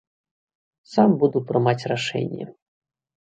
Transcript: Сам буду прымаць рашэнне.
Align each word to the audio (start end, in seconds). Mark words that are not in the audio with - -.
Сам 0.93 1.09
буду 1.23 1.37
прымаць 1.51 1.87
рашэнне. 1.91 2.45